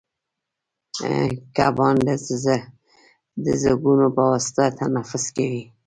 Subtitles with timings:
[1.55, 1.95] کبان
[3.45, 5.63] د زګونو په واسطه تنفس کوي